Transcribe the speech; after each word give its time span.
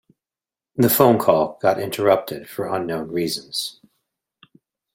The 0.77 0.89
phone 0.89 1.19
call 1.19 1.59
got 1.61 1.79
interrupted 1.79 2.49
for 2.49 2.65
unknown 2.73 3.09
reasons. 3.11 3.79